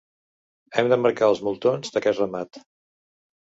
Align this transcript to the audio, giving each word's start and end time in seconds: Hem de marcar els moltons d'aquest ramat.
Hem 0.79 0.89
de 0.93 0.97
marcar 1.01 1.29
els 1.33 1.41
moltons 1.49 1.93
d'aquest 1.99 2.23
ramat. 2.25 2.61